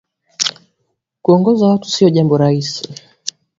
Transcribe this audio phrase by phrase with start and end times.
[1.21, 2.93] Kuongoza watu si jambo raisi